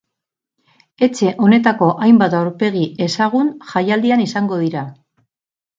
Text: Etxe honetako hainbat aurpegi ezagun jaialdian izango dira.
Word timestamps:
Etxe 1.07 1.33
honetako 1.47 1.89
hainbat 2.07 2.37
aurpegi 2.39 2.83
ezagun 3.09 3.55
jaialdian 3.75 4.27
izango 4.29 4.63
dira. 4.65 4.91